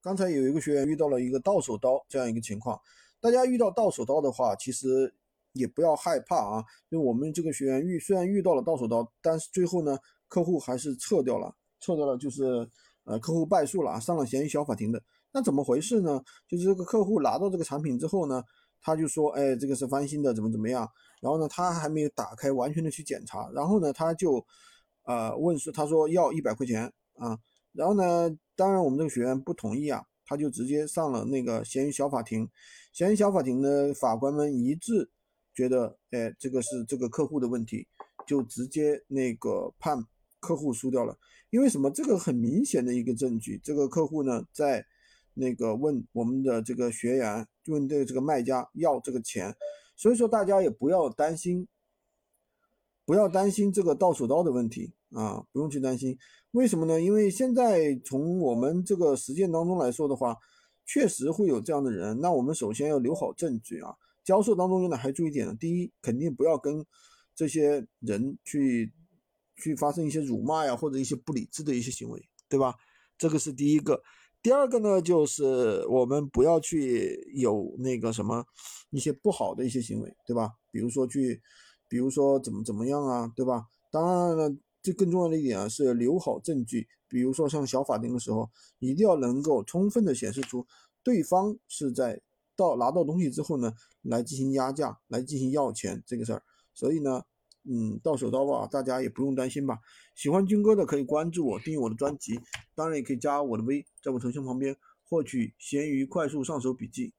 [0.00, 2.80] 刚才有一个学员遇到了一个到手刀这样一个情况，
[3.20, 5.12] 大家遇到到手刀的话，其实
[5.52, 9.98] 也不要害怕啊，因为我们这个学员遇虽然遇到了到手刀，但是最后呢，
[10.28, 12.68] 客户还是撤掉了，撤掉了就是
[13.04, 15.02] 呃客户败诉了，上了闲鱼小法庭的。
[15.32, 16.22] 那怎么回事呢？
[16.48, 18.42] 就是这个客户拿到这个产品之后呢，
[18.80, 20.88] 他就说，哎，这个是翻新的，怎么怎么样？
[21.20, 24.44] 然后呢，他还没有打开完全的去检查，然后呢，他就
[25.02, 27.38] 呃问说，他说要一百块钱啊，
[27.72, 28.36] 然后呢？
[28.56, 32.48] 当然，我们这个学员不同意啊，他就直接上了那个闲鱼小法庭。
[32.92, 35.08] 闲鱼小法庭的法官们一致
[35.54, 37.86] 觉得，哎，这个是这个客户的问题，
[38.26, 40.04] 就直接那个判
[40.40, 41.16] 客户输掉了。
[41.50, 41.88] 因为什么？
[41.92, 44.84] 这个很明显的一个证据，这个客户呢，在
[45.34, 49.54] 那个问我们的这个学员，问这个这个卖家要这个钱。
[49.96, 51.64] 所以说，大家也不要担心，
[53.08, 56.14] 不要担心这个到手刀的问题啊，不用去担心。
[56.50, 57.00] 为什么呢？
[57.00, 60.36] 因为现在从我们这个实践当中来说的话，
[60.84, 62.20] 确实会有这样的人。
[62.20, 63.94] 那我们首先要留好证据啊。
[64.22, 66.84] 教授当中呢还注意点呢，第一，肯定不要跟
[67.34, 68.92] 这些人去
[69.56, 72.74] 去发生一些辱骂呀，或者一些不理智的一些行为，对吧？
[73.16, 74.02] 这个是第一个。
[74.42, 78.44] 第二个呢，就是我们不要去有那个什么
[78.90, 80.50] 一些不好的一些行为，对吧？
[80.70, 81.40] 比如说去，
[81.88, 83.66] 比如说怎么怎么样啊，对吧？
[83.90, 84.56] 当然了。
[84.80, 86.86] 这更重要的一点啊，是留好证据。
[87.08, 90.64] 比如说像小法庭的时候，一定要能够充分的显示出
[91.02, 92.22] 对方是在
[92.56, 96.42] 到拿到东西之后呢，来进行压价，来进行要钱这个事儿。
[96.72, 97.24] 所以呢，
[97.64, 99.80] 嗯，到手刀吧，大家也不用担心吧。
[100.14, 102.40] 喜欢军哥的可以关注我，订阅我的专辑，
[102.76, 107.12] 当然也可以加我的微，在我头像旁边获取闲鱼快速上手笔记。